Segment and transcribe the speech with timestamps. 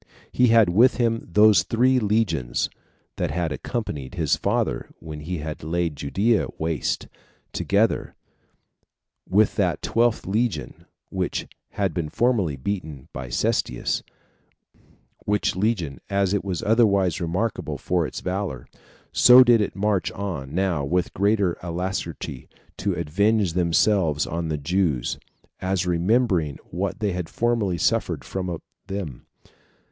[0.31, 2.71] He had with him those three legions
[3.17, 7.07] that had accompanied his father when he laid Judea waste,
[7.53, 8.15] together
[9.29, 14.01] with that twelfth legion which had been formerly beaten with Cestius;
[15.25, 18.65] which legion, as it was otherwise remarkable for its valor,
[19.11, 25.19] so did it march on now with greater alacrity to avenge themselves on the Jews,
[25.59, 29.27] as remembering what they had formerly suffered from them.